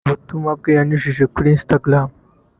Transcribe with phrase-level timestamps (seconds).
[0.07, 2.07] Mu butumwa bwe yanyujije kuri instagram